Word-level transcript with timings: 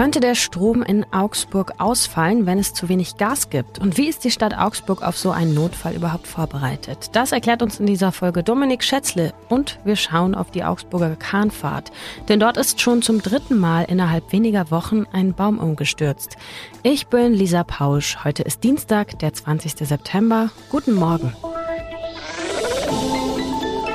Könnte 0.00 0.20
der 0.20 0.34
Strom 0.34 0.82
in 0.82 1.04
Augsburg 1.12 1.74
ausfallen, 1.76 2.46
wenn 2.46 2.58
es 2.58 2.72
zu 2.72 2.88
wenig 2.88 3.18
Gas 3.18 3.50
gibt? 3.50 3.78
Und 3.80 3.98
wie 3.98 4.08
ist 4.08 4.24
die 4.24 4.30
Stadt 4.30 4.56
Augsburg 4.56 5.02
auf 5.02 5.18
so 5.18 5.30
einen 5.30 5.52
Notfall 5.52 5.94
überhaupt 5.94 6.26
vorbereitet? 6.26 7.10
Das 7.12 7.32
erklärt 7.32 7.60
uns 7.60 7.78
in 7.80 7.84
dieser 7.84 8.10
Folge 8.10 8.42
Dominik 8.42 8.82
Schätzle 8.82 9.34
und 9.50 9.78
wir 9.84 9.96
schauen 9.96 10.34
auf 10.34 10.50
die 10.50 10.64
Augsburger 10.64 11.16
Kahnfahrt. 11.16 11.92
Denn 12.30 12.40
dort 12.40 12.56
ist 12.56 12.80
schon 12.80 13.02
zum 13.02 13.20
dritten 13.20 13.58
Mal 13.58 13.84
innerhalb 13.90 14.32
weniger 14.32 14.70
Wochen 14.70 15.04
ein 15.12 15.34
Baum 15.34 15.58
umgestürzt. 15.58 16.38
Ich 16.82 17.08
bin 17.08 17.34
Lisa 17.34 17.62
Pausch. 17.62 18.24
Heute 18.24 18.42
ist 18.42 18.64
Dienstag, 18.64 19.18
der 19.18 19.34
20. 19.34 19.86
September. 19.86 20.48
Guten 20.70 20.94
Morgen. 20.94 21.36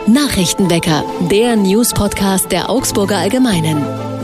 Nachrichtenwecker, 0.05 1.03
der 1.31 1.55
News-Podcast 1.55 2.51
der 2.51 2.69
Augsburger 2.69 3.17
Allgemeinen. 3.17 4.14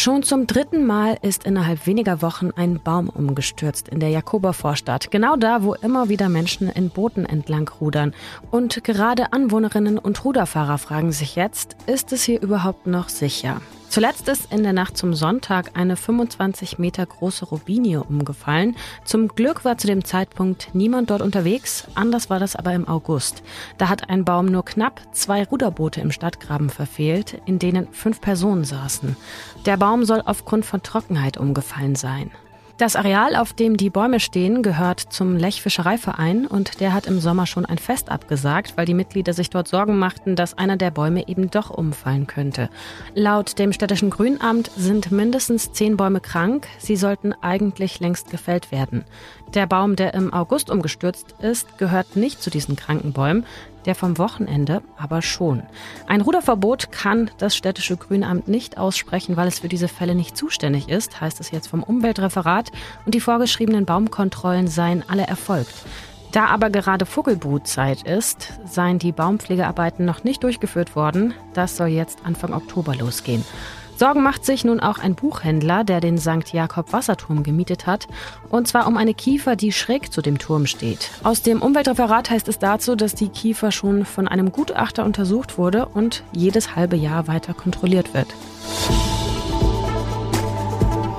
Schon 0.00 0.22
zum 0.22 0.46
dritten 0.46 0.86
Mal 0.86 1.18
ist 1.20 1.44
innerhalb 1.44 1.86
weniger 1.86 2.22
Wochen 2.22 2.52
ein 2.56 2.80
Baum 2.82 3.10
umgestürzt 3.10 3.86
in 3.86 4.00
der 4.00 4.08
Jakobervorstadt. 4.08 5.10
Genau 5.10 5.36
da, 5.36 5.62
wo 5.62 5.74
immer 5.74 6.08
wieder 6.08 6.30
Menschen 6.30 6.70
in 6.70 6.88
Booten 6.88 7.26
entlang 7.26 7.68
rudern. 7.68 8.14
Und 8.50 8.82
gerade 8.82 9.34
Anwohnerinnen 9.34 9.98
und 9.98 10.24
Ruderfahrer 10.24 10.78
fragen 10.78 11.12
sich 11.12 11.36
jetzt, 11.36 11.76
ist 11.86 12.14
es 12.14 12.22
hier 12.22 12.40
überhaupt 12.40 12.86
noch 12.86 13.10
sicher? 13.10 13.60
Zuletzt 13.90 14.28
ist 14.28 14.52
in 14.52 14.62
der 14.62 14.72
Nacht 14.72 14.96
zum 14.96 15.14
Sonntag 15.14 15.72
eine 15.74 15.96
25 15.96 16.78
Meter 16.78 17.04
große 17.04 17.44
Robinie 17.44 18.04
umgefallen. 18.04 18.76
Zum 19.04 19.26
Glück 19.26 19.64
war 19.64 19.78
zu 19.78 19.88
dem 19.88 20.04
Zeitpunkt 20.04 20.68
niemand 20.74 21.10
dort 21.10 21.22
unterwegs. 21.22 21.88
Anders 21.96 22.30
war 22.30 22.38
das 22.38 22.54
aber 22.54 22.72
im 22.72 22.86
August. 22.86 23.42
Da 23.78 23.88
hat 23.88 24.08
ein 24.08 24.24
Baum 24.24 24.46
nur 24.46 24.64
knapp 24.64 25.00
zwei 25.10 25.42
Ruderboote 25.42 26.00
im 26.00 26.12
Stadtgraben 26.12 26.70
verfehlt, 26.70 27.42
in 27.46 27.58
denen 27.58 27.88
fünf 27.92 28.20
Personen 28.20 28.62
saßen. 28.62 29.16
Der 29.66 29.76
Baum 29.76 30.04
soll 30.04 30.22
aufgrund 30.24 30.64
von 30.64 30.84
Trockenheit 30.84 31.36
umgefallen 31.36 31.96
sein. 31.96 32.30
Das 32.80 32.96
Areal, 32.96 33.36
auf 33.36 33.52
dem 33.52 33.76
die 33.76 33.90
Bäume 33.90 34.20
stehen, 34.20 34.62
gehört 34.62 35.00
zum 35.00 35.36
Lechfischereiverein 35.36 36.46
und 36.46 36.80
der 36.80 36.94
hat 36.94 37.06
im 37.06 37.20
Sommer 37.20 37.44
schon 37.44 37.66
ein 37.66 37.76
Fest 37.76 38.10
abgesagt, 38.10 38.78
weil 38.78 38.86
die 38.86 38.94
Mitglieder 38.94 39.34
sich 39.34 39.50
dort 39.50 39.68
Sorgen 39.68 39.98
machten, 39.98 40.34
dass 40.34 40.56
einer 40.56 40.78
der 40.78 40.90
Bäume 40.90 41.28
eben 41.28 41.50
doch 41.50 41.68
umfallen 41.68 42.26
könnte. 42.26 42.70
Laut 43.14 43.58
dem 43.58 43.74
städtischen 43.74 44.08
Grünamt 44.08 44.70
sind 44.78 45.12
mindestens 45.12 45.74
zehn 45.74 45.98
Bäume 45.98 46.20
krank. 46.20 46.68
Sie 46.78 46.96
sollten 46.96 47.34
eigentlich 47.42 48.00
längst 48.00 48.30
gefällt 48.30 48.72
werden. 48.72 49.04
Der 49.52 49.66
Baum, 49.66 49.94
der 49.94 50.14
im 50.14 50.32
August 50.32 50.70
umgestürzt 50.70 51.34
ist, 51.42 51.76
gehört 51.76 52.16
nicht 52.16 52.42
zu 52.42 52.48
diesen 52.48 52.76
kranken 52.76 53.12
Bäumen, 53.12 53.44
der 53.86 53.94
vom 53.94 54.18
Wochenende 54.18 54.82
aber 54.96 55.22
schon. 55.22 55.62
Ein 56.06 56.20
Ruderverbot 56.20 56.92
kann 56.92 57.30
das 57.38 57.56
städtische 57.56 57.96
Grünamt 57.96 58.48
nicht 58.48 58.78
aussprechen, 58.78 59.36
weil 59.36 59.48
es 59.48 59.60
für 59.60 59.68
diese 59.68 59.88
Fälle 59.88 60.14
nicht 60.14 60.36
zuständig 60.36 60.88
ist, 60.88 61.20
heißt 61.20 61.40
es 61.40 61.50
jetzt 61.50 61.68
vom 61.68 61.82
Umweltreferat, 61.82 62.70
und 63.06 63.14
die 63.14 63.20
vorgeschriebenen 63.20 63.86
Baumkontrollen 63.86 64.68
seien 64.68 65.04
alle 65.08 65.26
erfolgt. 65.26 65.74
Da 66.32 66.46
aber 66.46 66.70
gerade 66.70 67.06
Vogelbrutzeit 67.06 68.04
ist, 68.04 68.52
seien 68.64 69.00
die 69.00 69.10
Baumpflegearbeiten 69.10 70.04
noch 70.04 70.22
nicht 70.22 70.44
durchgeführt 70.44 70.94
worden. 70.94 71.34
Das 71.54 71.76
soll 71.76 71.88
jetzt 71.88 72.20
Anfang 72.24 72.52
Oktober 72.52 72.94
losgehen. 72.94 73.44
Sorgen 74.00 74.22
macht 74.22 74.46
sich 74.46 74.64
nun 74.64 74.80
auch 74.80 74.96
ein 74.96 75.14
Buchhändler, 75.14 75.84
der 75.84 76.00
den 76.00 76.16
St. 76.16 76.54
Jakob 76.54 76.94
Wasserturm 76.94 77.42
gemietet 77.42 77.86
hat. 77.86 78.08
Und 78.48 78.66
zwar 78.66 78.86
um 78.86 78.96
eine 78.96 79.12
Kiefer, 79.12 79.56
die 79.56 79.72
schräg 79.72 80.10
zu 80.10 80.22
dem 80.22 80.38
Turm 80.38 80.64
steht. 80.64 81.10
Aus 81.22 81.42
dem 81.42 81.60
Umweltreferat 81.60 82.30
heißt 82.30 82.48
es 82.48 82.58
dazu, 82.58 82.96
dass 82.96 83.14
die 83.14 83.28
Kiefer 83.28 83.72
schon 83.72 84.06
von 84.06 84.26
einem 84.26 84.52
Gutachter 84.52 85.04
untersucht 85.04 85.58
wurde 85.58 85.84
und 85.84 86.24
jedes 86.32 86.76
halbe 86.76 86.96
Jahr 86.96 87.28
weiter 87.28 87.52
kontrolliert 87.52 88.14
wird. 88.14 88.28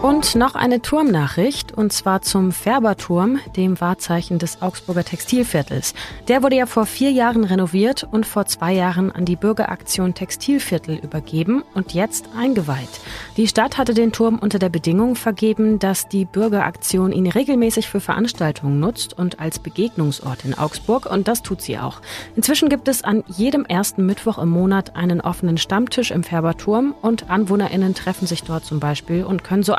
Und 0.01 0.33
noch 0.33 0.55
eine 0.55 0.81
Turmnachricht, 0.81 1.73
und 1.77 1.93
zwar 1.93 2.23
zum 2.23 2.51
Färberturm, 2.51 3.39
dem 3.55 3.79
Wahrzeichen 3.79 4.39
des 4.39 4.63
Augsburger 4.63 5.03
Textilviertels. 5.03 5.93
Der 6.27 6.41
wurde 6.41 6.55
ja 6.55 6.65
vor 6.65 6.87
vier 6.87 7.11
Jahren 7.11 7.43
renoviert 7.43 8.07
und 8.09 8.25
vor 8.25 8.47
zwei 8.47 8.73
Jahren 8.73 9.11
an 9.11 9.25
die 9.25 9.35
Bürgeraktion 9.35 10.15
Textilviertel 10.15 10.95
übergeben 10.95 11.63
und 11.75 11.93
jetzt 11.93 12.29
eingeweiht. 12.35 12.89
Die 13.37 13.47
Stadt 13.47 13.77
hatte 13.77 13.93
den 13.93 14.11
Turm 14.11 14.39
unter 14.39 14.57
der 14.57 14.69
Bedingung 14.69 15.15
vergeben, 15.15 15.77
dass 15.77 16.07
die 16.07 16.25
Bürgeraktion 16.25 17.11
ihn 17.11 17.27
regelmäßig 17.27 17.87
für 17.87 17.99
Veranstaltungen 17.99 18.79
nutzt 18.79 19.15
und 19.15 19.39
als 19.39 19.59
Begegnungsort 19.59 20.45
in 20.45 20.57
Augsburg, 20.57 21.05
und 21.05 21.27
das 21.27 21.43
tut 21.43 21.61
sie 21.61 21.77
auch. 21.77 22.01
Inzwischen 22.35 22.69
gibt 22.69 22.87
es 22.87 23.03
an 23.03 23.23
jedem 23.27 23.65
ersten 23.65 24.07
Mittwoch 24.07 24.39
im 24.39 24.49
Monat 24.49 24.95
einen 24.95 25.21
offenen 25.21 25.59
Stammtisch 25.59 26.09
im 26.09 26.23
Färberturm 26.23 26.95
und 27.03 27.29
AnwohnerInnen 27.29 27.93
treffen 27.93 28.25
sich 28.25 28.41
dort 28.41 28.65
zum 28.65 28.79
Beispiel 28.79 29.23
und 29.23 29.43
können 29.43 29.61
so 29.61 29.75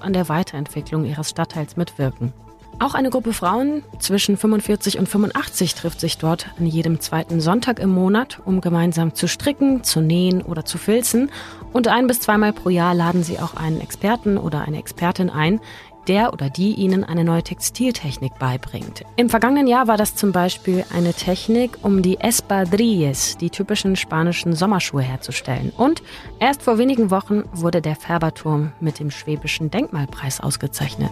an 0.00 0.12
der 0.12 0.28
Weiterentwicklung 0.28 1.04
ihres 1.04 1.30
Stadtteils 1.30 1.76
mitwirken. 1.76 2.32
Auch 2.78 2.94
eine 2.94 3.08
Gruppe 3.08 3.32
Frauen 3.32 3.82
zwischen 4.00 4.36
45 4.36 4.98
und 4.98 5.08
85 5.08 5.74
trifft 5.74 5.98
sich 5.98 6.18
dort 6.18 6.48
an 6.58 6.66
jedem 6.66 7.00
zweiten 7.00 7.40
Sonntag 7.40 7.78
im 7.78 7.88
Monat, 7.88 8.40
um 8.44 8.60
gemeinsam 8.60 9.14
zu 9.14 9.28
stricken, 9.28 9.82
zu 9.82 10.00
nähen 10.02 10.42
oder 10.42 10.66
zu 10.66 10.76
filzen. 10.76 11.30
Und 11.72 11.88
ein 11.88 12.06
bis 12.06 12.20
zweimal 12.20 12.52
pro 12.52 12.68
Jahr 12.68 12.94
laden 12.94 13.22
sie 13.22 13.38
auch 13.38 13.54
einen 13.54 13.80
Experten 13.80 14.36
oder 14.36 14.60
eine 14.60 14.78
Expertin 14.78 15.30
ein, 15.30 15.60
der 16.08 16.32
oder 16.32 16.50
die 16.50 16.74
ihnen 16.74 17.04
eine 17.04 17.24
neue 17.24 17.42
Textiltechnik 17.42 18.38
beibringt. 18.38 19.04
Im 19.16 19.28
vergangenen 19.28 19.66
Jahr 19.66 19.88
war 19.88 19.96
das 19.96 20.14
zum 20.14 20.32
Beispiel 20.32 20.84
eine 20.94 21.14
Technik, 21.14 21.78
um 21.82 22.02
die 22.02 22.20
Espadrilles, 22.20 23.36
die 23.38 23.50
typischen 23.50 23.96
spanischen 23.96 24.54
Sommerschuhe 24.54 25.02
herzustellen. 25.02 25.72
Und 25.76 26.02
erst 26.38 26.62
vor 26.62 26.78
wenigen 26.78 27.10
Wochen 27.10 27.44
wurde 27.52 27.80
der 27.82 27.96
Färberturm 27.96 28.72
mit 28.80 28.98
dem 28.98 29.10
Schwäbischen 29.10 29.70
Denkmalpreis 29.70 30.40
ausgezeichnet. 30.40 31.10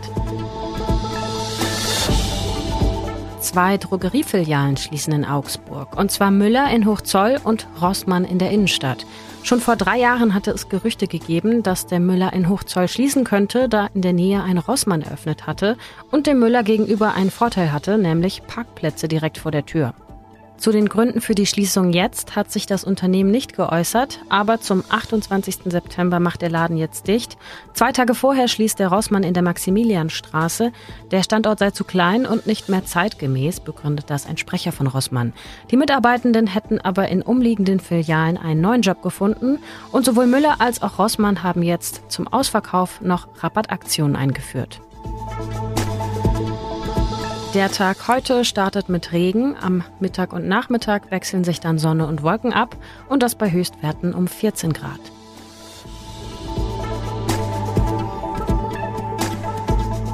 Zwei 3.54 3.76
Drogeriefilialen 3.76 4.76
schließen 4.76 5.12
in 5.12 5.24
Augsburg, 5.24 5.96
und 5.96 6.10
zwar 6.10 6.32
Müller 6.32 6.68
in 6.74 6.86
Hochzoll 6.86 7.38
und 7.44 7.68
Rossmann 7.80 8.24
in 8.24 8.40
der 8.40 8.50
Innenstadt. 8.50 9.06
Schon 9.44 9.60
vor 9.60 9.76
drei 9.76 9.96
Jahren 9.96 10.34
hatte 10.34 10.50
es 10.50 10.68
Gerüchte 10.68 11.06
gegeben, 11.06 11.62
dass 11.62 11.86
der 11.86 12.00
Müller 12.00 12.32
in 12.32 12.48
Hochzoll 12.48 12.88
schließen 12.88 13.22
könnte, 13.22 13.68
da 13.68 13.90
in 13.94 14.02
der 14.02 14.12
Nähe 14.12 14.42
ein 14.42 14.58
Rossmann 14.58 15.02
eröffnet 15.02 15.46
hatte 15.46 15.76
und 16.10 16.26
dem 16.26 16.40
Müller 16.40 16.64
gegenüber 16.64 17.14
einen 17.14 17.30
Vorteil 17.30 17.70
hatte, 17.70 17.96
nämlich 17.96 18.42
Parkplätze 18.44 19.06
direkt 19.06 19.38
vor 19.38 19.52
der 19.52 19.64
Tür. 19.64 19.94
Zu 20.64 20.72
den 20.72 20.88
Gründen 20.88 21.20
für 21.20 21.34
die 21.34 21.44
Schließung 21.44 21.92
jetzt 21.92 22.36
hat 22.36 22.50
sich 22.50 22.64
das 22.64 22.84
Unternehmen 22.84 23.30
nicht 23.30 23.54
geäußert, 23.54 24.20
aber 24.30 24.62
zum 24.62 24.82
28. 24.88 25.56
September 25.66 26.20
macht 26.20 26.40
der 26.40 26.48
Laden 26.48 26.78
jetzt 26.78 27.06
dicht. 27.06 27.36
Zwei 27.74 27.92
Tage 27.92 28.14
vorher 28.14 28.48
schließt 28.48 28.78
der 28.78 28.88
Rossmann 28.88 29.24
in 29.24 29.34
der 29.34 29.42
Maximilianstraße. 29.42 30.72
Der 31.10 31.22
Standort 31.22 31.58
sei 31.58 31.72
zu 31.72 31.84
klein 31.84 32.24
und 32.24 32.46
nicht 32.46 32.70
mehr 32.70 32.82
zeitgemäß, 32.82 33.60
begründet 33.60 34.08
das 34.08 34.24
ein 34.24 34.38
Sprecher 34.38 34.72
von 34.72 34.86
Rossmann. 34.86 35.34
Die 35.70 35.76
Mitarbeitenden 35.76 36.46
hätten 36.46 36.80
aber 36.80 37.08
in 37.08 37.20
umliegenden 37.20 37.78
Filialen 37.78 38.38
einen 38.38 38.62
neuen 38.62 38.80
Job 38.80 39.02
gefunden 39.02 39.58
und 39.92 40.06
sowohl 40.06 40.26
Müller 40.26 40.62
als 40.62 40.80
auch 40.80 40.98
Rossmann 40.98 41.42
haben 41.42 41.62
jetzt 41.62 42.04
zum 42.08 42.26
Ausverkauf 42.26 43.02
noch 43.02 43.28
Rabattaktionen 43.42 44.16
eingeführt. 44.16 44.80
Der 47.54 47.70
Tag 47.70 48.08
heute 48.08 48.44
startet 48.44 48.88
mit 48.88 49.12
Regen. 49.12 49.54
Am 49.54 49.84
Mittag 50.00 50.32
und 50.32 50.48
Nachmittag 50.48 51.12
wechseln 51.12 51.44
sich 51.44 51.60
dann 51.60 51.78
Sonne 51.78 52.08
und 52.08 52.24
Wolken 52.24 52.52
ab 52.52 52.76
und 53.08 53.22
das 53.22 53.36
bei 53.36 53.52
Höchstwerten 53.52 54.12
um 54.12 54.26
14 54.26 54.72
Grad. 54.72 54.98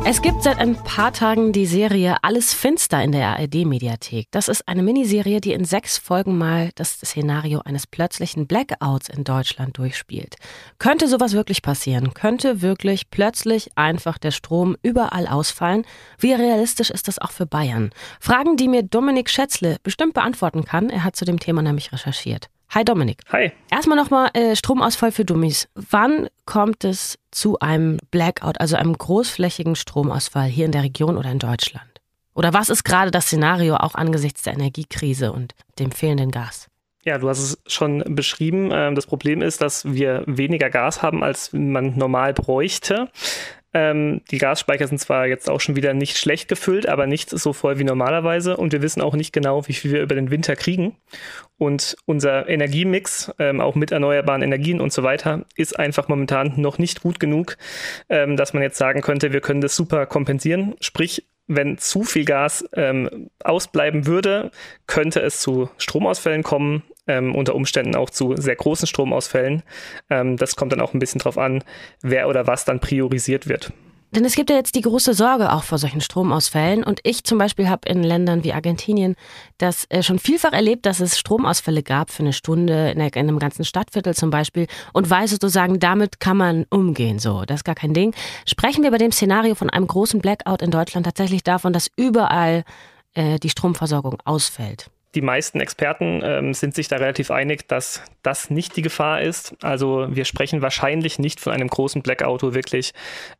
Es 0.02 0.22
gibt 0.22 0.42
seit 0.42 0.58
ein 0.58 0.76
paar 0.76 1.12
Tagen 1.12 1.52
die 1.52 1.66
Serie 1.66 2.16
Alles 2.22 2.54
Finster 2.54 3.02
in 3.04 3.12
der 3.12 3.28
ARD-Mediathek. 3.28 4.28
Das 4.30 4.48
ist 4.48 4.66
eine 4.66 4.82
Miniserie, 4.82 5.42
die 5.42 5.52
in 5.52 5.66
sechs 5.66 5.98
Folgen 5.98 6.38
mal 6.38 6.70
das 6.74 6.94
Szenario 6.94 7.60
eines 7.60 7.86
plötzlichen 7.86 8.46
Blackouts 8.46 9.10
in 9.10 9.24
Deutschland 9.24 9.76
durchspielt. 9.76 10.36
Könnte 10.78 11.06
sowas 11.06 11.34
wirklich 11.34 11.60
passieren? 11.60 12.14
Könnte 12.14 12.62
wirklich 12.62 13.10
plötzlich 13.10 13.70
einfach 13.76 14.16
der 14.16 14.30
Strom 14.30 14.74
überall 14.82 15.26
ausfallen? 15.26 15.84
Wie 16.18 16.32
realistisch 16.32 16.90
ist 16.90 17.06
das 17.06 17.18
auch 17.18 17.30
für 17.30 17.46
Bayern? 17.46 17.90
Fragen, 18.20 18.56
die 18.56 18.68
mir 18.68 18.82
Dominik 18.82 19.28
Schätzle 19.28 19.76
bestimmt 19.82 20.14
beantworten 20.14 20.64
kann. 20.64 20.88
Er 20.88 21.04
hat 21.04 21.14
zu 21.14 21.26
dem 21.26 21.38
Thema 21.38 21.60
nämlich 21.60 21.92
recherchiert. 21.92 22.48
Hi 22.72 22.84
Dominik. 22.84 23.22
Hi. 23.32 23.50
Erstmal 23.68 23.96
nochmal 23.98 24.30
äh, 24.32 24.54
Stromausfall 24.54 25.10
für 25.10 25.24
Dummies. 25.24 25.68
Wann 25.74 26.28
kommt 26.46 26.84
es 26.84 27.18
zu 27.32 27.58
einem 27.58 27.98
Blackout, 28.12 28.60
also 28.60 28.76
einem 28.76 28.96
großflächigen 28.96 29.74
Stromausfall 29.74 30.48
hier 30.48 30.66
in 30.66 30.72
der 30.72 30.84
Region 30.84 31.16
oder 31.16 31.32
in 31.32 31.40
Deutschland? 31.40 31.90
Oder 32.32 32.54
was 32.54 32.68
ist 32.68 32.84
gerade 32.84 33.10
das 33.10 33.26
Szenario 33.26 33.74
auch 33.74 33.96
angesichts 33.96 34.42
der 34.42 34.52
Energiekrise 34.52 35.32
und 35.32 35.56
dem 35.80 35.90
fehlenden 35.90 36.30
Gas? 36.30 36.68
Ja, 37.04 37.18
du 37.18 37.28
hast 37.28 37.40
es 37.40 37.62
schon 37.66 38.04
beschrieben. 38.06 38.70
Ähm, 38.72 38.94
das 38.94 39.06
Problem 39.06 39.42
ist, 39.42 39.60
dass 39.60 39.92
wir 39.92 40.22
weniger 40.26 40.70
Gas 40.70 41.02
haben, 41.02 41.24
als 41.24 41.52
man 41.52 41.98
normal 41.98 42.34
bräuchte. 42.34 43.08
Ähm, 43.72 44.22
die 44.30 44.38
Gasspeicher 44.38 44.86
sind 44.86 44.98
zwar 44.98 45.26
jetzt 45.26 45.48
auch 45.48 45.60
schon 45.60 45.76
wieder 45.76 45.94
nicht 45.94 46.18
schlecht 46.18 46.48
gefüllt, 46.48 46.88
aber 46.88 47.06
nicht 47.06 47.30
so 47.30 47.52
voll 47.52 47.78
wie 47.78 47.84
normalerweise. 47.84 48.56
Und 48.56 48.72
wir 48.72 48.82
wissen 48.82 49.00
auch 49.00 49.14
nicht 49.14 49.32
genau, 49.32 49.66
wie 49.68 49.72
viel 49.72 49.92
wir 49.92 50.02
über 50.02 50.14
den 50.14 50.30
Winter 50.30 50.56
kriegen. 50.56 50.96
Und 51.58 51.96
unser 52.06 52.48
Energiemix, 52.48 53.32
ähm, 53.38 53.60
auch 53.60 53.74
mit 53.74 53.92
erneuerbaren 53.92 54.42
Energien 54.42 54.80
und 54.80 54.92
so 54.92 55.02
weiter, 55.02 55.44
ist 55.56 55.78
einfach 55.78 56.08
momentan 56.08 56.54
noch 56.56 56.78
nicht 56.78 57.02
gut 57.02 57.20
genug, 57.20 57.56
ähm, 58.08 58.36
dass 58.36 58.54
man 58.54 58.62
jetzt 58.62 58.78
sagen 58.78 59.02
könnte, 59.02 59.32
wir 59.32 59.40
können 59.40 59.60
das 59.60 59.76
super 59.76 60.06
kompensieren. 60.06 60.74
Sprich, 60.80 61.26
wenn 61.46 61.78
zu 61.78 62.04
viel 62.04 62.24
Gas 62.24 62.64
ähm, 62.74 63.30
ausbleiben 63.42 64.06
würde, 64.06 64.52
könnte 64.86 65.20
es 65.20 65.40
zu 65.40 65.68
Stromausfällen 65.78 66.44
kommen, 66.44 66.84
ähm, 67.10 67.34
unter 67.34 67.54
Umständen 67.54 67.96
auch 67.96 68.10
zu 68.10 68.36
sehr 68.36 68.56
großen 68.56 68.86
Stromausfällen. 68.86 69.62
Ähm, 70.08 70.36
das 70.36 70.56
kommt 70.56 70.72
dann 70.72 70.80
auch 70.80 70.94
ein 70.94 71.00
bisschen 71.00 71.18
drauf 71.18 71.38
an, 71.38 71.64
wer 72.02 72.28
oder 72.28 72.46
was 72.46 72.64
dann 72.64 72.80
priorisiert 72.80 73.48
wird. 73.48 73.72
Denn 74.12 74.24
es 74.24 74.34
gibt 74.34 74.50
ja 74.50 74.56
jetzt 74.56 74.74
die 74.74 74.80
große 74.80 75.14
Sorge 75.14 75.52
auch 75.52 75.62
vor 75.62 75.78
solchen 75.78 76.00
Stromausfällen. 76.00 76.82
Und 76.82 76.98
ich 77.04 77.22
zum 77.22 77.38
Beispiel 77.38 77.68
habe 77.68 77.88
in 77.88 78.02
Ländern 78.02 78.42
wie 78.42 78.52
Argentinien 78.52 79.14
das 79.58 79.86
äh, 79.88 80.02
schon 80.02 80.18
vielfach 80.18 80.52
erlebt, 80.52 80.84
dass 80.84 80.98
es 80.98 81.16
Stromausfälle 81.16 81.84
gab 81.84 82.10
für 82.10 82.24
eine 82.24 82.32
Stunde 82.32 82.90
in, 82.90 83.00
einem 83.00 83.38
ganzen 83.38 83.64
Stadtviertel 83.64 84.14
zum 84.14 84.30
Beispiel 84.30 84.66
und 84.92 85.08
weiß 85.08 85.30
sozusagen, 85.30 85.78
damit 85.78 86.18
kann 86.18 86.36
man 86.36 86.66
umgehen. 86.70 87.20
So, 87.20 87.44
das 87.44 87.60
ist 87.60 87.64
gar 87.64 87.76
kein 87.76 87.94
Ding. 87.94 88.12
Sprechen 88.46 88.82
wir 88.82 88.90
bei 88.90 88.98
dem 88.98 89.12
Szenario 89.12 89.54
von 89.54 89.70
einem 89.70 89.86
großen 89.86 90.20
Blackout 90.20 90.60
in 90.60 90.72
Deutschland 90.72 91.06
tatsächlich 91.06 91.44
davon, 91.44 91.72
dass 91.72 91.88
überall 91.96 92.64
äh, 93.14 93.38
die 93.38 93.50
Stromversorgung 93.50 94.18
ausfällt 94.24 94.90
die 95.14 95.22
meisten 95.22 95.60
Experten 95.60 96.20
ähm, 96.22 96.54
sind 96.54 96.74
sich 96.74 96.88
da 96.88 96.96
relativ 96.96 97.30
einig, 97.30 97.66
dass 97.68 98.02
das 98.22 98.50
nicht 98.50 98.76
die 98.76 98.82
Gefahr 98.82 99.20
ist. 99.22 99.56
Also 99.62 100.06
wir 100.10 100.24
sprechen 100.24 100.62
wahrscheinlich 100.62 101.18
nicht 101.18 101.40
von 101.40 101.52
einem 101.52 101.68
großen 101.68 102.02
Blackout, 102.02 102.42
wo 102.42 102.54
wirklich 102.54 102.92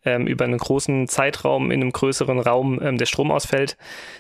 ähm, 0.04 0.26
über 0.26 0.44
einen 0.44 0.58
großen 0.58 1.06
Zeitraum 1.06 1.70
in 1.70 1.80
einem 1.80 1.92
größeren 1.92 2.40
Raum 2.40 2.80
ähm, 2.82 2.98
der 2.98 3.06
Strom 3.06 3.30
ausfällt, 3.30 3.76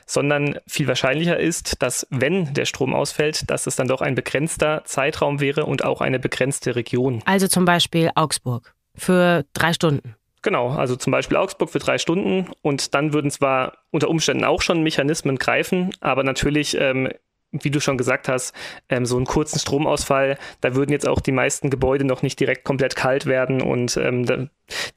sondern 0.06 0.58
viel 0.66 0.86
wahrscheinlicher 0.86 1.38
ist, 1.38 1.82
dass 1.82 2.06
wenn 2.10 2.54
der 2.54 2.66
Strom 2.66 2.94
ausfällt, 2.94 3.50
dass 3.50 3.66
es 3.66 3.74
dann 3.74 3.88
doch 3.88 4.00
ein 4.00 4.14
begrenzter 4.14 4.82
Zeitraum 4.84 5.40
wäre 5.40 5.66
und 5.66 5.84
auch 5.84 6.00
eine 6.00 6.20
begrenzte 6.20 6.76
Region. 6.76 7.22
Also 7.24 7.48
zum 7.48 7.64
Beispiel 7.64 8.10
Augsburg 8.14 8.74
für 8.94 9.44
drei 9.54 9.72
Stunden. 9.72 10.14
Genau, 10.42 10.70
also 10.70 10.96
zum 10.96 11.10
Beispiel 11.10 11.36
Augsburg 11.36 11.68
für 11.68 11.80
drei 11.80 11.98
Stunden 11.98 12.50
und 12.62 12.94
dann 12.94 13.12
würden 13.12 13.30
zwar 13.30 13.74
unter 13.90 14.08
Umständen 14.08 14.44
auch 14.44 14.62
schon 14.62 14.82
Mechanismen 14.82 15.36
greifen, 15.36 15.90
aber 16.00 16.22
natürlich 16.22 16.78
ähm, 16.78 17.10
wie 17.52 17.70
du 17.70 17.80
schon 17.80 17.98
gesagt 17.98 18.28
hast, 18.28 18.54
ähm, 18.88 19.06
so 19.06 19.16
einen 19.16 19.26
kurzen 19.26 19.58
Stromausfall, 19.58 20.38
da 20.60 20.74
würden 20.74 20.92
jetzt 20.92 21.06
auch 21.06 21.20
die 21.20 21.32
meisten 21.32 21.70
Gebäude 21.70 22.04
noch 22.04 22.22
nicht 22.22 22.38
direkt 22.38 22.64
komplett 22.64 22.96
kalt 22.96 23.26
werden 23.26 23.60
und 23.62 23.96
ähm, 23.96 24.24
da, 24.24 24.46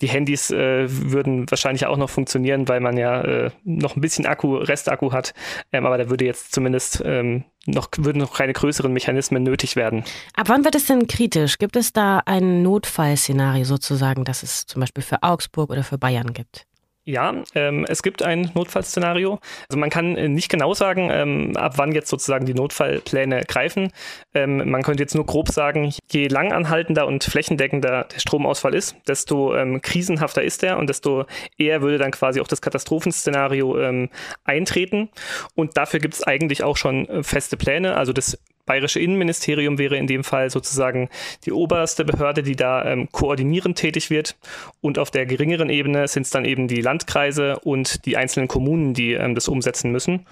die 0.01 0.07
Handys 0.07 0.51
äh, 0.51 0.85
würden 0.87 1.49
wahrscheinlich 1.49 1.85
auch 1.85 1.97
noch 1.97 2.09
funktionieren, 2.09 2.67
weil 2.67 2.79
man 2.79 2.97
ja 2.97 3.21
äh, 3.21 3.51
noch 3.63 3.95
ein 3.95 4.01
bisschen 4.01 4.25
Akku, 4.25 4.55
Restakku 4.55 5.11
hat. 5.11 5.33
Ähm, 5.71 5.85
aber 5.85 5.97
da 5.97 6.09
würde 6.09 6.25
jetzt 6.25 6.53
zumindest 6.53 7.01
ähm, 7.05 7.45
noch, 7.65 7.89
würden 7.97 8.19
noch 8.19 8.35
keine 8.35 8.53
größeren 8.53 8.91
Mechanismen 8.93 9.43
nötig 9.43 9.75
werden. 9.75 10.03
Ab 10.35 10.49
wann 10.49 10.63
wird 10.63 10.75
es 10.75 10.85
denn 10.85 11.07
kritisch? 11.07 11.57
Gibt 11.57 11.75
es 11.75 11.93
da 11.93 12.21
ein 12.25 12.61
Notfallszenario 12.61 13.63
sozusagen, 13.63 14.25
das 14.25 14.43
es 14.43 14.65
zum 14.67 14.81
Beispiel 14.81 15.03
für 15.03 15.23
Augsburg 15.23 15.69
oder 15.71 15.83
für 15.83 15.97
Bayern 15.97 16.33
gibt? 16.33 16.67
Ja, 17.05 17.43
ähm, 17.53 17.85
es 17.89 18.01
gibt 18.01 18.23
ein 18.23 18.49
Notfallszenario. 18.53 19.39
Also 19.67 19.77
man 19.77 19.89
kann 19.89 20.15
äh, 20.15 20.29
nicht 20.29 20.47
genau 20.47 20.73
sagen, 20.73 21.09
ähm, 21.11 21.57
ab 21.57 21.73
wann 21.75 21.91
jetzt 21.91 22.09
sozusagen 22.09 22.45
die 22.45 22.53
Notfallpläne 22.53 23.41
greifen. 23.45 23.91
Ähm, 24.33 24.69
man 24.69 24.83
könnte 24.83 25.03
jetzt 25.03 25.13
nur 25.13 25.25
grob 25.25 25.49
sagen, 25.49 25.93
je 26.09 26.29
langanhaltender 26.29 27.05
und 27.05 27.25
flächendeckender 27.25 28.05
der 28.05 28.19
Stromausfall 28.19 28.73
ist, 28.73 28.95
desto 29.05 29.53
ähm, 29.53 29.81
krisenhafter 29.81 30.43
ist 30.43 30.63
er 30.63 30.77
und 30.77 30.87
desto 30.87 31.25
eher 31.57 31.81
würde 31.81 31.97
dann 31.97 32.11
quasi 32.11 32.39
auch 32.39 32.47
das 32.47 32.61
Katastrophenszenario 32.61 33.77
ähm, 33.81 34.09
eintreten. 34.45 35.09
Und 35.55 35.75
dafür 35.75 35.99
gibt 35.99 36.13
es 36.13 36.23
eigentlich 36.23 36.63
auch 36.63 36.77
schon 36.77 37.09
äh, 37.09 37.21
feste 37.21 37.57
Pläne. 37.57 37.97
Also 37.97 38.13
das 38.13 38.39
Bayerische 38.65 38.99
Innenministerium 38.99 39.77
wäre 39.77 39.97
in 39.97 40.07
dem 40.07 40.23
Fall 40.23 40.49
sozusagen 40.49 41.09
die 41.45 41.51
oberste 41.51 42.05
Behörde, 42.05 42.43
die 42.43 42.55
da 42.55 42.85
ähm, 42.85 43.09
koordinierend 43.11 43.77
tätig 43.77 44.09
wird. 44.09 44.37
Und 44.81 44.99
auf 44.99 45.11
der 45.11 45.25
geringeren 45.25 45.69
Ebene 45.69 46.07
sind 46.07 46.23
es 46.23 46.29
dann 46.29 46.45
eben 46.45 46.67
die 46.67 46.81
Landkreise 46.81 47.59
und 47.59 48.05
die 48.05 48.15
einzelnen 48.15 48.47
Kommunen, 48.47 48.93
die 48.93 49.13
ähm, 49.13 49.35
das 49.35 49.47
umsetzen 49.47 49.91
müssen. 49.91 50.25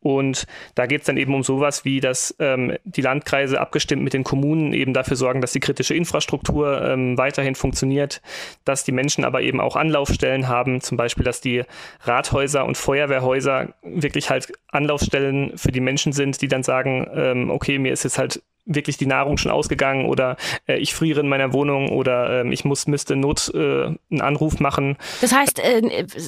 Und 0.00 0.46
da 0.74 0.86
geht 0.86 1.02
es 1.02 1.06
dann 1.06 1.16
eben 1.16 1.34
um 1.34 1.42
sowas 1.42 1.84
wie, 1.84 2.00
dass 2.00 2.34
ähm, 2.38 2.76
die 2.84 3.02
Landkreise 3.02 3.60
abgestimmt 3.60 4.02
mit 4.02 4.14
den 4.14 4.24
Kommunen 4.24 4.72
eben 4.72 4.94
dafür 4.94 5.16
sorgen, 5.16 5.40
dass 5.40 5.52
die 5.52 5.60
kritische 5.60 5.94
Infrastruktur 5.94 6.82
ähm, 6.82 7.18
weiterhin 7.18 7.54
funktioniert, 7.54 8.22
dass 8.64 8.84
die 8.84 8.92
Menschen 8.92 9.24
aber 9.24 9.42
eben 9.42 9.60
auch 9.60 9.76
Anlaufstellen 9.76 10.48
haben, 10.48 10.80
zum 10.80 10.96
Beispiel, 10.96 11.24
dass 11.24 11.40
die 11.40 11.64
Rathäuser 12.02 12.64
und 12.64 12.76
Feuerwehrhäuser 12.76 13.74
wirklich 13.82 14.30
halt 14.30 14.52
Anlaufstellen 14.68 15.56
für 15.56 15.72
die 15.72 15.80
Menschen 15.80 16.12
sind, 16.12 16.40
die 16.40 16.48
dann 16.48 16.62
sagen, 16.62 17.06
ähm, 17.14 17.50
okay, 17.50 17.78
mir 17.78 17.92
ist 17.92 18.04
jetzt 18.04 18.18
halt 18.18 18.42
wirklich 18.64 18.96
die 18.96 19.06
Nahrung 19.06 19.36
schon 19.36 19.50
ausgegangen 19.50 20.06
oder 20.06 20.36
äh, 20.66 20.78
ich 20.78 20.94
friere 20.94 21.20
in 21.20 21.28
meiner 21.28 21.52
Wohnung 21.52 21.90
oder 21.90 22.44
äh, 22.44 22.52
ich 22.52 22.64
muss 22.64 22.86
müsste 22.86 23.16
Not 23.16 23.50
äh, 23.54 23.86
einen 24.10 24.20
Anruf 24.20 24.60
machen. 24.60 24.96
Das 25.20 25.32
heißt, 25.32 25.58
äh, 25.58 25.80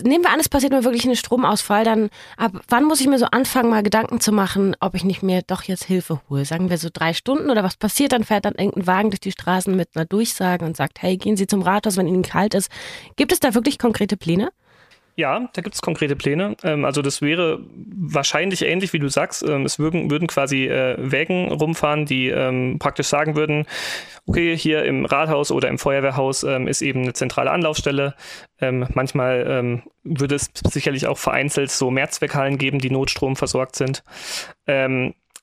nehmen 0.04 0.24
wir 0.24 0.30
an, 0.30 0.40
es 0.40 0.48
passiert 0.48 0.72
mir 0.72 0.84
wirklich 0.84 1.04
ein 1.04 1.16
Stromausfall, 1.16 1.84
dann 1.84 2.10
ab 2.36 2.52
wann 2.68 2.84
muss 2.84 3.00
ich 3.00 3.06
mir 3.06 3.18
so 3.18 3.26
anfangen, 3.26 3.70
mal 3.70 3.82
Gedanken 3.82 4.20
zu 4.20 4.32
machen, 4.32 4.76
ob 4.80 4.94
ich 4.94 5.04
nicht 5.04 5.22
mir 5.22 5.42
doch 5.46 5.62
jetzt 5.62 5.84
Hilfe 5.84 6.20
hole? 6.28 6.44
Sagen 6.44 6.70
wir 6.70 6.78
so 6.78 6.88
drei 6.92 7.12
Stunden 7.12 7.50
oder 7.50 7.62
was 7.62 7.76
passiert? 7.76 8.12
Dann 8.12 8.24
fährt 8.24 8.44
dann 8.44 8.54
irgendein 8.54 8.86
Wagen 8.86 9.10
durch 9.10 9.20
die 9.20 9.32
Straßen 9.32 9.74
mit 9.74 9.90
einer 9.94 10.04
Durchsage 10.04 10.64
und 10.64 10.76
sagt, 10.76 11.02
hey, 11.02 11.16
gehen 11.16 11.36
Sie 11.36 11.46
zum 11.46 11.62
Rathaus, 11.62 11.96
wenn 11.96 12.08
Ihnen 12.08 12.22
kalt 12.22 12.54
ist. 12.54 12.70
Gibt 13.16 13.32
es 13.32 13.40
da 13.40 13.54
wirklich 13.54 13.78
konkrete 13.78 14.16
Pläne? 14.16 14.50
Ja, 15.14 15.50
da 15.52 15.60
gibt 15.60 15.74
es 15.74 15.82
konkrete 15.82 16.16
Pläne. 16.16 16.56
Ähm, 16.62 16.84
also 16.86 17.02
das 17.02 17.20
wäre 17.20 17.60
wahrscheinlich 17.74 18.62
ähnlich, 18.62 18.92
wie 18.94 18.98
du 18.98 19.08
sagst. 19.08 19.42
Ähm, 19.46 19.66
es 19.66 19.78
würden, 19.78 20.10
würden 20.10 20.26
quasi 20.26 20.66
äh, 20.66 20.96
Wägen 20.98 21.52
rumfahren, 21.52 22.06
die 22.06 22.28
ähm, 22.28 22.78
praktisch 22.78 23.08
sagen 23.08 23.36
würden, 23.36 23.66
okay, 24.26 24.56
hier 24.56 24.84
im 24.84 25.04
Rathaus 25.04 25.50
oder 25.50 25.68
im 25.68 25.78
Feuerwehrhaus 25.78 26.44
ähm, 26.44 26.66
ist 26.66 26.80
eben 26.80 27.02
eine 27.02 27.12
zentrale 27.12 27.50
Anlaufstelle. 27.50 28.14
Ähm, 28.58 28.86
manchmal 28.94 29.44
ähm, 29.46 29.82
würde 30.02 30.36
es 30.36 30.50
sicherlich 30.70 31.06
auch 31.06 31.18
vereinzelt 31.18 31.70
so 31.70 31.90
Mehrzweckhallen 31.90 32.56
geben, 32.56 32.78
die 32.78 32.90
Notstrom 32.90 33.36
versorgt 33.36 33.76
sind 33.76 34.02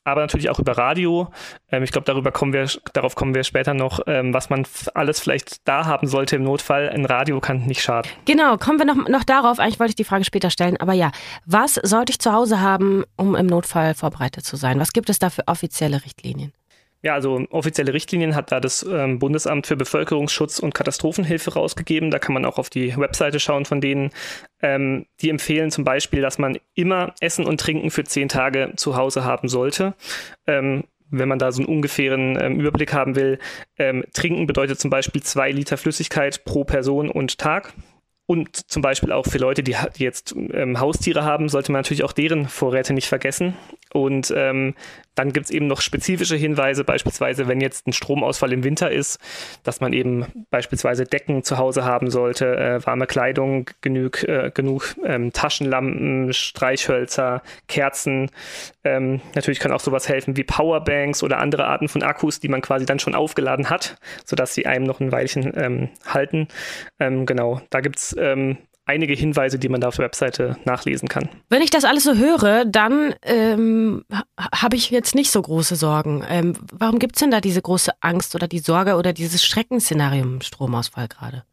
aber 0.10 0.22
natürlich 0.22 0.50
auch 0.50 0.60
über 0.60 0.78
Radio. 0.78 1.30
Ähm, 1.72 1.84
ich 1.84 1.92
glaube, 1.92 2.06
darüber 2.06 2.32
kommen 2.32 2.54
wir, 2.54 2.68
darauf 2.94 3.16
kommen 3.16 3.34
wir 3.34 3.44
später 3.44 3.74
noch, 3.74 4.00
ähm, 4.08 4.34
was 4.34 4.50
man 4.50 4.66
alles 4.94 5.20
vielleicht 5.20 5.68
da 5.68 5.86
haben 5.86 6.08
sollte 6.08 6.36
im 6.36 6.44
Notfall. 6.44 6.90
Ein 6.90 7.06
Radio 7.06 7.40
kann 7.40 7.66
nicht 7.66 7.82
schaden. 7.82 8.12
Genau, 8.26 8.58
kommen 8.58 8.80
wir 8.80 8.86
noch, 8.86 9.08
noch 9.08 9.24
darauf. 9.24 9.60
Eigentlich 9.60 9.80
wollte 9.80 9.92
ich 9.92 9.96
die 9.96 10.04
Frage 10.04 10.26
später 10.26 10.50
stellen, 10.50 10.78
aber 10.78 10.94
ja, 10.94 11.12
was 11.46 11.76
sollte 11.76 12.12
ich 12.12 12.20
zu 12.20 12.34
Hause 12.34 12.62
haben, 12.62 13.04
um 13.16 13.36
im 13.36 13.48
Notfall 13.48 13.94
vorbereitet 13.94 14.46
zu 14.46 14.56
sein? 14.56 14.80
Was 14.80 14.94
gibt 14.94 15.10
es 15.10 15.20
da 15.20 15.30
für 15.30 15.48
offizielle 15.48 16.04
Richtlinien? 16.04 16.54
Ja, 17.02 17.14
also 17.14 17.46
offizielle 17.50 17.94
Richtlinien 17.94 18.36
hat 18.36 18.52
da 18.52 18.60
das 18.60 18.84
ähm, 18.84 19.20
Bundesamt 19.20 19.68
für 19.68 19.78
Bevölkerungsschutz 19.78 20.60
und 20.60 20.76
Katastrophenhilfe 20.76 21.54
rausgegeben. 21.54 22.12
Da 22.12 22.20
kann 22.20 22.34
man 22.34 22.44
auch 22.44 22.58
auf 22.58 22.70
die 22.70 22.96
Webseite 22.98 23.40
schauen 23.40 23.64
von 23.64 23.80
denen. 23.80 24.10
Ähm, 24.62 25.06
die 25.22 25.30
empfehlen 25.30 25.72
zum 25.72 25.86
Beispiel, 25.86 26.22
dass 26.22 26.38
man 26.38 26.58
immer 26.74 27.14
Essen 27.22 27.46
und 27.46 27.62
Trinken 27.62 27.90
für 27.90 28.04
zehn 28.04 28.28
Tage 28.28 28.74
zu 28.76 28.98
Hause 28.98 29.24
haben 29.24 29.48
sollte. 29.48 29.96
Ähm, 30.46 30.84
wenn 31.10 31.30
man 31.30 31.40
da 31.40 31.52
so 31.52 31.62
einen 31.62 31.70
ungefähren 31.70 32.38
ähm, 32.40 32.60
Überblick 32.60 32.94
haben 32.94 33.16
will, 33.16 33.40
ähm, 33.78 34.04
trinken 34.14 34.46
bedeutet 34.46 34.80
zum 34.80 34.90
Beispiel 34.90 35.24
zwei 35.24 35.52
Liter 35.52 35.78
Flüssigkeit 35.78 36.44
pro 36.44 36.66
Person 36.66 37.10
und 37.10 37.38
Tag. 37.38 37.74
Und 38.26 38.70
zum 38.70 38.84
Beispiel 38.84 39.12
auch 39.12 39.26
für 39.26 39.40
Leute, 39.40 39.64
die, 39.64 39.76
die 39.98 40.04
jetzt 40.04 40.36
ähm, 40.36 40.80
Haustiere 40.80 41.24
haben, 41.24 41.50
sollte 41.50 41.72
man 41.72 41.80
natürlich 41.80 42.04
auch 42.04 42.14
deren 42.14 42.48
Vorräte 42.48 42.94
nicht 42.94 43.08
vergessen. 43.08 43.56
Und 43.94 44.34
ähm, 44.36 44.76
dann 45.16 45.34
gibt 45.34 45.48
es 45.48 45.52
eben 45.52 45.68
noch 45.68 45.82
spezifische 45.82 46.36
Hinweise, 46.38 46.84
beispielsweise 46.84 47.48
wenn 47.48 47.60
jetzt 47.60 47.88
ein 47.88 47.94
Stromausfall 47.94 48.54
im 48.54 48.64
Winter 48.64 48.90
ist, 48.90 49.20
dass 49.64 49.82
man 49.82 49.92
eben 49.92 50.26
beispielsweise 50.50 51.04
Decken 51.04 51.44
zu 51.44 51.58
Hause 51.58 51.84
haben 51.84 52.10
sollte, 52.10 52.56
äh, 52.56 52.86
warme 52.86 53.06
Kleidung, 53.06 53.70
genug, 53.82 54.24
äh, 54.24 54.52
genug 54.54 54.96
ähm, 55.04 55.34
Taschenlampen, 55.34 56.32
Streichhölzer, 56.32 57.42
Kerzen. 57.68 58.32
Ähm, 58.86 59.20
natürlich 59.36 59.60
kann 59.60 59.74
auch 59.74 59.82
sowas 59.82 60.08
helfen 60.08 60.38
wie 60.38 60.44
Powerbanks 60.44 61.22
oder 61.22 61.40
andere 61.40 61.66
Arten 61.66 61.90
von 61.90 62.02
Akkus, 62.04 62.40
die 62.40 62.48
man 62.48 62.62
quasi 62.62 62.86
dann 62.86 63.00
schon 63.00 63.16
aufgeladen 63.16 63.70
hat, 63.70 63.98
sodass 64.24 64.54
sie 64.54 64.68
einem 64.68 64.86
noch 64.86 65.02
ein 65.02 65.12
Weilchen 65.12 65.52
ähm, 65.58 65.90
halten. 66.06 66.48
Ähm, 67.00 67.26
genau, 67.26 67.62
da 67.72 67.82
gibt 67.82 67.98
es 67.98 68.16
ähm, 68.18 68.58
einige 68.90 69.14
Hinweise, 69.14 69.60
die 69.60 69.70
man 69.70 69.82
da 69.82 69.88
auf 69.88 69.96
der 69.96 70.06
Webseite 70.06 70.58
nachlesen 70.66 71.08
kann. 71.08 71.30
Wenn 71.50 71.62
ich 71.62 71.70
das 71.70 71.86
alles 71.86 72.04
so 72.04 72.16
höre, 72.16 72.66
dann 72.66 73.14
ähm, 73.22 74.04
habe 74.38 74.76
ich 74.76 74.90
jetzt 74.90 75.16
nicht 75.16 75.32
so 75.32 75.42
große 75.42 75.76
Sorgen. 75.76 76.26
Ähm, 76.28 76.56
warum 76.74 77.00
gibt 77.00 77.16
es 77.16 77.20
denn 77.20 77.32
da 77.32 77.40
diese 77.40 77.62
große 77.62 77.92
Angst 78.02 78.36
oder 78.36 78.48
die 78.48 78.60
Sorge 78.60 78.96
oder 78.96 79.14
dieses 79.14 79.46
Schreckensszenario 79.46 80.24
im 80.24 80.42
Stromausfall 80.42 81.08
gerade? 81.08 81.44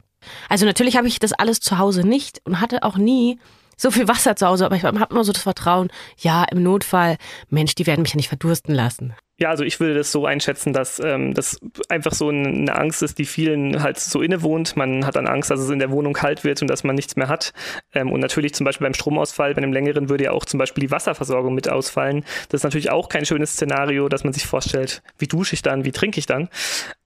Also 0.49 0.65
natürlich 0.65 0.97
habe 0.97 1.07
ich 1.07 1.19
das 1.19 1.31
alles 1.31 1.59
zu 1.59 1.77
Hause 1.77 2.05
nicht 2.05 2.41
und 2.43 2.59
hatte 2.59 2.83
auch 2.83 2.97
nie 2.97 3.39
so 3.77 3.91
viel 3.91 4.07
Wasser 4.07 4.35
zu 4.35 4.47
Hause, 4.47 4.65
aber 4.65 4.75
ich 4.75 4.83
habe 4.83 5.07
immer 5.09 5.23
so 5.23 5.31
das 5.31 5.43
Vertrauen, 5.43 5.89
ja, 6.17 6.43
im 6.45 6.63
Notfall, 6.63 7.17
Mensch, 7.49 7.75
die 7.75 7.85
werden 7.85 8.01
mich 8.01 8.13
ja 8.13 8.17
nicht 8.17 8.29
verdursten 8.29 8.73
lassen. 8.73 9.13
Ja, 9.39 9.49
also 9.49 9.63
ich 9.63 9.79
würde 9.79 9.93
das 9.93 10.11
so 10.11 10.25
einschätzen, 10.25 10.73
dass 10.73 10.99
ähm, 10.99 11.35
das 11.35 11.59
einfach 11.89 12.13
so 12.13 12.29
eine 12.29 12.75
Angst 12.75 13.03
ist, 13.03 13.19
die 13.19 13.25
vielen 13.25 13.83
halt 13.83 13.99
so 13.99 14.21
innewohnt. 14.21 14.75
Man 14.75 15.05
hat 15.05 15.15
dann 15.15 15.27
Angst, 15.27 15.51
dass 15.51 15.59
es 15.59 15.69
in 15.69 15.77
der 15.77 15.91
Wohnung 15.91 16.13
kalt 16.13 16.43
wird 16.43 16.63
und 16.63 16.67
dass 16.67 16.83
man 16.83 16.95
nichts 16.95 17.15
mehr 17.15 17.27
hat. 17.27 17.53
Ähm, 17.93 18.11
und 18.11 18.19
natürlich 18.19 18.55
zum 18.55 18.65
Beispiel 18.65 18.85
beim 18.85 18.95
Stromausfall, 18.95 19.53
bei 19.53 19.61
einem 19.61 19.73
längeren 19.73 20.09
würde 20.09 20.23
ja 20.23 20.31
auch 20.31 20.45
zum 20.45 20.57
Beispiel 20.57 20.81
die 20.81 20.91
Wasserversorgung 20.91 21.53
mit 21.53 21.69
ausfallen. 21.69 22.25
Das 22.49 22.61
ist 22.61 22.63
natürlich 22.63 22.89
auch 22.89 23.09
kein 23.09 23.25
schönes 23.25 23.51
Szenario, 23.53 24.09
dass 24.09 24.23
man 24.23 24.33
sich 24.33 24.47
vorstellt, 24.47 25.03
wie 25.19 25.27
dusche 25.27 25.53
ich 25.53 25.61
dann, 25.61 25.85
wie 25.85 25.91
trinke 25.91 26.17
ich 26.17 26.25
dann. 26.25 26.49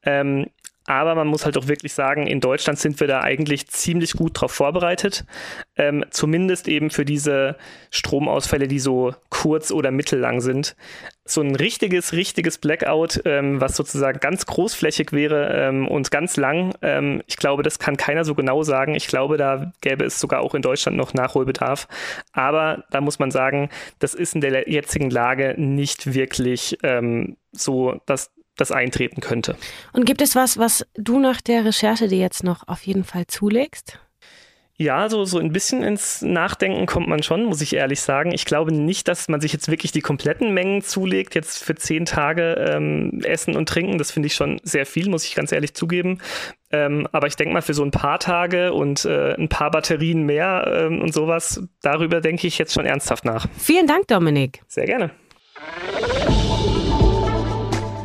Ähm, 0.04 0.48
aber 0.88 1.14
man 1.14 1.28
muss 1.28 1.46
halt 1.46 1.58
auch 1.58 1.68
wirklich 1.68 1.94
sagen, 1.94 2.26
in 2.26 2.40
Deutschland 2.40 2.80
sind 2.80 3.00
wir 3.00 3.08
da 3.08 3.22
eigentlich 3.22 3.68
ziemlich 3.68 4.14
gut 4.14 4.42
drauf 4.42 4.52
vorbereitet. 4.52 5.26
Ähm, 5.76 6.04
zumindest 6.10 6.68
eben 6.68 6.90
für 6.90 7.06
diese 7.06 7.56
Stromausfälle, 7.92 8.68
die 8.68 8.80
so 8.80 9.14
kurz 9.30 9.72
oder 9.72 9.92
mittellang 9.92 10.42
sind. 10.42 10.76
So 11.24 11.42
ein 11.42 11.56
richtiges, 11.56 12.14
richtiges 12.14 12.58
Blackout, 12.58 13.22
ähm, 13.26 13.62
was 13.62 13.76
sozusagen 13.78 14.20
ganz 14.20 14.48
großflächig 14.48 15.12
wäre 15.12 15.54
ähm, 15.54 15.88
und 15.88 16.10
ganz 16.10 16.36
lang, 16.36 16.74
ähm, 16.82 17.22
ich 17.28 17.38
glaube, 17.38 17.62
das 17.62 17.78
kann 17.78 17.96
keiner 17.96 18.26
so 18.26 18.34
genau 18.34 18.64
sagen. 18.64 18.96
Ich 18.96 19.08
glaube, 19.08 19.38
da 19.38 19.72
gäbe 19.82 20.04
es 20.04 20.20
sogar 20.20 20.42
auch 20.42 20.56
in 20.56 20.64
Deutschland 20.64 20.98
noch 20.98 21.14
Nachholbedarf. 21.14 21.88
Aber 22.34 22.86
da 22.90 23.02
muss 23.02 23.20
man 23.20 23.30
sagen, 23.30 23.70
das 24.00 24.16
ist 24.16 24.34
in 24.34 24.42
der 24.42 24.68
jetzigen 24.68 25.12
Lage 25.12 25.54
nicht 25.58 26.14
wirklich 26.16 26.80
ähm, 26.82 27.38
so, 27.52 28.02
dass 28.08 28.32
das 28.58 28.72
eintreten 28.72 29.22
könnte. 29.22 29.56
Und 29.94 30.06
gibt 30.06 30.22
es 30.22 30.36
was, 30.36 30.58
was 30.58 30.86
du 30.96 31.20
nach 31.20 31.42
der 31.42 31.66
Recherche 31.66 32.08
dir 32.08 32.20
jetzt 32.20 32.44
noch 32.44 32.68
auf 32.68 32.84
jeden 32.84 33.04
Fall 33.04 33.28
zulegst? 33.28 34.00
Ja, 34.82 35.10
so, 35.10 35.26
so 35.26 35.38
ein 35.38 35.52
bisschen 35.52 35.84
ins 35.84 36.24
Nachdenken 36.24 36.88
kommt 36.88 37.08
man 37.08 37.22
schon, 37.22 37.46
muss 37.46 37.62
ich 37.62 37.76
ehrlich 37.76 38.02
sagen. 38.02 38.32
Ich 38.34 38.46
glaube 38.46 38.74
nicht, 38.74 39.08
dass 39.08 39.28
man 39.28 39.40
sich 39.40 39.54
jetzt 39.54 39.70
wirklich 39.70 39.92
die 39.92 40.02
kompletten 40.02 40.56
Mengen 40.56 40.82
zulegt, 40.82 41.36
jetzt 41.36 41.64
für 41.64 41.76
zehn 41.76 42.06
Tage 42.06 42.56
ähm, 42.56 43.22
Essen 43.24 43.56
und 43.56 43.70
Trinken. 43.70 44.00
Das 44.00 44.10
finde 44.10 44.26
ich 44.26 44.34
schon 44.34 44.60
sehr 44.64 44.88
viel, 44.88 45.08
muss 45.08 45.24
ich 45.24 45.36
ganz 45.36 45.52
ehrlich 45.52 45.76
zugeben. 45.76 46.18
Ähm, 46.72 47.08
aber 47.12 47.28
ich 47.28 47.36
denke 47.36 47.54
mal, 47.54 47.62
für 47.62 47.76
so 47.76 47.84
ein 47.84 47.92
paar 47.92 48.18
Tage 48.18 48.74
und 48.74 49.06
äh, 49.06 49.36
ein 49.36 49.50
paar 49.50 49.70
Batterien 49.70 50.24
mehr 50.24 50.88
ähm, 50.88 51.00
und 51.00 51.14
sowas, 51.14 51.62
darüber 51.84 52.20
denke 52.20 52.48
ich 52.48 52.58
jetzt 52.58 52.74
schon 52.74 52.88
ernsthaft 52.88 53.24
nach. 53.24 53.46
Vielen 53.60 53.86
Dank, 53.86 54.08
Dominik. 54.08 54.64
Sehr 54.68 54.88
gerne. 54.88 55.12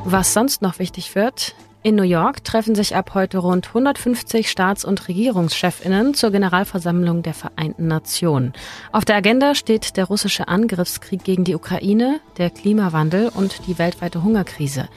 Was 0.09 0.33
sonst 0.33 0.63
noch 0.63 0.79
wichtig 0.79 1.17
wird, 1.17 1.57
in 1.83 1.97
New 1.97 2.05
York 2.05 2.45
treffen 2.45 2.77
sich 2.77 2.95
ab 2.95 3.15
heute 3.15 3.39
rund 3.39 3.67
150 3.67 4.49
Staats- 4.49 4.85
und 4.85 5.09
Regierungschefinnen 5.09 6.15
zur 6.15 6.31
Generalversammlung 6.31 7.25
der 7.25 7.35
Vereinten 7.35 7.89
Nationen. 7.89 8.53
Auf 8.93 9.05
der 9.05 9.17
Agenda 9.17 9.57
steht 9.57 9.97
der 9.97 10.05
russische 10.05 10.47
Angriffskrieg 10.47 11.25
gegen 11.25 11.43
die 11.43 11.57
Ukraine, 11.57 12.21
der 12.39 12.51
Klimawandel 12.51 13.31
und 13.35 13.67
die 13.67 13.81
weltweite 13.81 14.23
Hungerkrise. 14.23 14.89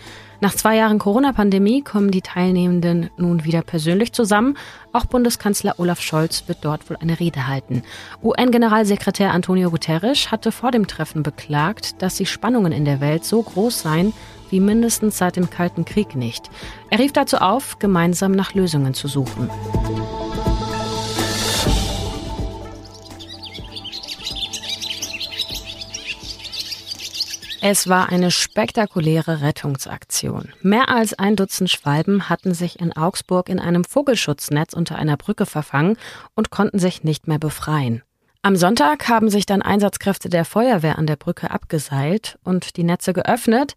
Nach 0.42 0.56
zwei 0.56 0.78
Jahren 0.78 1.00
Corona-Pandemie 1.00 1.82
kommen 1.82 2.12
die 2.12 2.22
Teilnehmenden 2.22 3.10
nun 3.18 3.44
wieder 3.44 3.62
persönlich 3.62 4.14
zusammen. 4.14 4.58
Auch 4.94 5.06
Bundeskanzler 5.06 5.76
Olaf 5.80 6.00
Scholz 6.00 6.46
wird 6.48 6.60
dort 6.62 6.90
wohl 6.90 6.96
eine 7.02 7.20
Rede 7.20 7.48
halten. 7.48 7.84
UN-Generalsekretär 8.24 9.34
Antonio 9.34 9.70
Guterres 9.70 10.32
hatte 10.32 10.54
vor 10.54 10.72
dem 10.72 10.88
Treffen 10.88 11.24
beklagt, 11.24 12.02
dass 12.02 12.16
die 12.16 12.26
Spannungen 12.26 12.72
in 12.72 12.86
der 12.86 13.02
Welt 13.02 13.26
so 13.26 13.42
groß 13.42 13.82
seien 13.82 14.14
wie 14.50 14.62
mindestens 14.62 15.18
seit 15.18 15.36
dem 15.36 15.50
Kalten 15.50 15.86
Krieg 15.86 16.16
nicht. 16.16 16.50
Er 16.90 17.00
rief 17.00 17.12
dazu 17.12 17.38
auf, 17.38 17.78
gemeinsam 17.78 18.32
nach 18.32 18.54
Lösungen 18.54 18.94
zu 18.94 19.08
suchen. 19.08 19.50
Es 27.62 27.90
war 27.90 28.08
eine 28.10 28.32
spektakuläre 28.32 29.42
Rettungsaktion. 29.42 30.54
Mehr 30.62 30.88
als 30.88 31.14
ein 31.14 31.36
Dutzend 31.36 31.70
Schwalben 31.70 32.30
hatten 32.30 32.54
sich 32.54 32.80
in 32.80 32.96
Augsburg 32.96 33.50
in 33.50 33.60
einem 33.60 33.84
Vogelschutznetz 33.84 34.74
unter 34.74 34.96
einer 34.96 35.18
Brücke 35.18 35.46
verfangen 35.46 35.98
und 36.36 36.52
konnten 36.52 36.80
sich 36.80 37.04
nicht 37.04 37.28
mehr 37.28 37.40
befreien. 37.40 38.02
Am 38.42 38.56
Sonntag 38.56 39.10
haben 39.10 39.30
sich 39.30 39.46
dann 39.46 39.62
Einsatzkräfte 39.62 40.30
der 40.30 40.46
Feuerwehr 40.46 40.98
an 40.98 41.06
der 41.06 41.18
Brücke 41.18 41.52
abgeseilt 41.52 42.40
und 42.46 42.78
die 42.78 42.86
Netze 42.86 43.12
geöffnet 43.12 43.76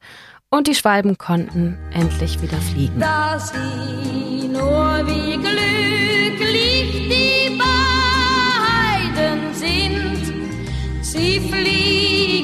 und 0.49 0.69
die 0.69 0.77
Schwalben 0.77 1.19
konnten 1.19 1.77
endlich 1.93 2.41
wieder 2.41 2.59
fliegen. 2.59 3.01
Da 3.01 3.37
sie 3.41 4.47
nur 4.47 5.03
wie 5.07 5.33
glücklich 5.39 7.09
die 7.09 7.59
beiden 7.59 9.53
sind, 9.55 11.03
sie 11.03 11.41
fliegen 11.41 12.42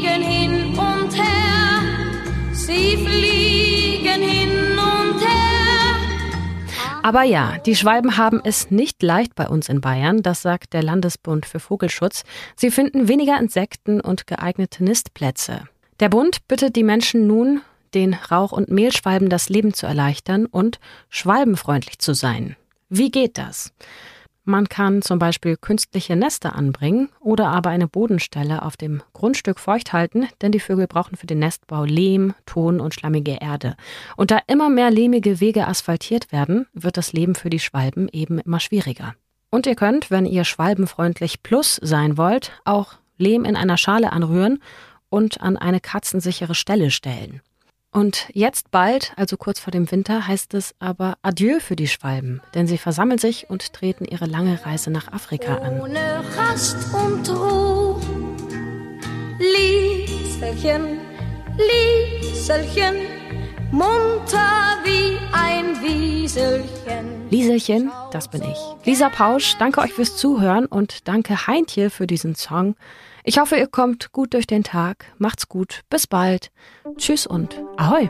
Aber 7.08 7.22
ja, 7.22 7.56
die 7.64 7.74
Schwalben 7.74 8.18
haben 8.18 8.38
es 8.44 8.70
nicht 8.70 9.02
leicht 9.02 9.34
bei 9.34 9.48
uns 9.48 9.70
in 9.70 9.80
Bayern, 9.80 10.22
das 10.22 10.42
sagt 10.42 10.74
der 10.74 10.82
Landesbund 10.82 11.46
für 11.46 11.58
Vogelschutz. 11.58 12.22
Sie 12.54 12.70
finden 12.70 13.08
weniger 13.08 13.40
Insekten 13.40 14.02
und 14.02 14.26
geeignete 14.26 14.84
Nistplätze. 14.84 15.62
Der 16.00 16.10
Bund 16.10 16.46
bittet 16.48 16.76
die 16.76 16.82
Menschen 16.82 17.26
nun, 17.26 17.62
den 17.94 18.12
Rauch- 18.12 18.52
und 18.52 18.68
Mehlschwalben 18.68 19.30
das 19.30 19.48
Leben 19.48 19.72
zu 19.72 19.86
erleichtern 19.86 20.44
und 20.44 20.80
schwalbenfreundlich 21.08 21.98
zu 21.98 22.12
sein. 22.12 22.56
Wie 22.90 23.10
geht 23.10 23.38
das? 23.38 23.72
Man 24.48 24.70
kann 24.70 25.02
zum 25.02 25.18
Beispiel 25.18 25.58
künstliche 25.58 26.16
Nester 26.16 26.56
anbringen 26.56 27.10
oder 27.20 27.48
aber 27.48 27.68
eine 27.68 27.86
Bodenstelle 27.86 28.62
auf 28.62 28.78
dem 28.78 29.02
Grundstück 29.12 29.60
feucht 29.60 29.92
halten, 29.92 30.26
denn 30.40 30.52
die 30.52 30.58
Vögel 30.58 30.86
brauchen 30.86 31.16
für 31.18 31.26
den 31.26 31.40
Nestbau 31.40 31.84
Lehm, 31.84 32.32
Ton 32.46 32.80
und 32.80 32.94
schlammige 32.94 33.32
Erde. 33.42 33.76
Und 34.16 34.30
da 34.30 34.40
immer 34.46 34.70
mehr 34.70 34.90
lehmige 34.90 35.40
Wege 35.40 35.68
asphaltiert 35.68 36.32
werden, 36.32 36.66
wird 36.72 36.96
das 36.96 37.12
Leben 37.12 37.34
für 37.34 37.50
die 37.50 37.58
Schwalben 37.58 38.08
eben 38.10 38.38
immer 38.38 38.58
schwieriger. 38.58 39.14
Und 39.50 39.66
ihr 39.66 39.74
könnt, 39.74 40.10
wenn 40.10 40.24
ihr 40.24 40.44
schwalbenfreundlich 40.44 41.42
plus 41.42 41.78
sein 41.82 42.16
wollt, 42.16 42.52
auch 42.64 42.94
Lehm 43.18 43.44
in 43.44 43.54
einer 43.54 43.76
Schale 43.76 44.12
anrühren 44.12 44.62
und 45.10 45.42
an 45.42 45.58
eine 45.58 45.80
katzensichere 45.80 46.54
Stelle 46.54 46.90
stellen. 46.90 47.42
Und 47.98 48.28
jetzt 48.32 48.70
bald, 48.70 49.12
also 49.16 49.36
kurz 49.36 49.58
vor 49.58 49.72
dem 49.72 49.90
Winter, 49.90 50.28
heißt 50.28 50.54
es 50.54 50.72
aber 50.78 51.18
Adieu 51.22 51.58
für 51.58 51.74
die 51.74 51.88
Schwalben, 51.88 52.40
denn 52.54 52.68
sie 52.68 52.78
versammeln 52.78 53.18
sich 53.18 53.50
und 53.50 53.72
treten 53.72 54.04
ihre 54.04 54.26
lange 54.26 54.64
Reise 54.64 54.92
nach 54.92 55.12
Afrika 55.12 55.56
an. 55.56 55.80
Ohne 55.80 56.22
Rast 56.36 56.76
und 56.94 57.28
Ruhe, 57.28 58.00
Lieselchen, 59.40 61.00
Lieselchen, 61.56 62.94
munter 63.72 64.78
wie 64.84 65.18
ein 65.32 65.82
Wieselchen. 65.82 67.28
Lieselchen, 67.30 67.90
das 68.12 68.28
bin 68.28 68.42
ich. 68.44 68.58
Lisa 68.84 69.08
Pausch, 69.08 69.56
danke 69.58 69.80
euch 69.80 69.92
fürs 69.92 70.16
Zuhören 70.16 70.66
und 70.66 71.08
danke 71.08 71.48
Heintje 71.48 71.90
für 71.90 72.06
diesen 72.06 72.36
Song. 72.36 72.76
Ich 73.28 73.38
hoffe, 73.38 73.56
ihr 73.56 73.66
kommt 73.66 74.10
gut 74.12 74.32
durch 74.32 74.46
den 74.46 74.64
Tag. 74.64 75.04
Macht's 75.18 75.50
gut. 75.50 75.82
Bis 75.90 76.06
bald. 76.06 76.50
Tschüss 76.96 77.26
und 77.26 77.60
Ahoi. 77.76 78.08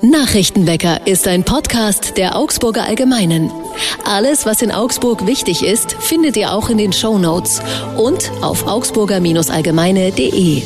Nachrichtenwecker 0.00 1.06
ist 1.06 1.28
ein 1.28 1.44
Podcast 1.44 2.16
der 2.16 2.34
Augsburger 2.34 2.84
Allgemeinen. 2.84 3.50
Alles, 4.06 4.46
was 4.46 4.62
in 4.62 4.72
Augsburg 4.72 5.26
wichtig 5.26 5.62
ist, 5.62 5.92
findet 5.92 6.38
ihr 6.38 6.50
auch 6.50 6.70
in 6.70 6.78
den 6.78 6.94
Show 6.94 7.18
Notes 7.18 7.60
und 7.98 8.32
auf 8.40 8.66
augsburger-allgemeine.de. 8.66 10.62